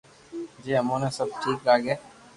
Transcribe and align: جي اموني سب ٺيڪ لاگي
جي 0.63 0.71
اموني 0.79 1.09
سب 1.17 1.27
ٺيڪ 1.41 1.57
لاگي 1.67 1.95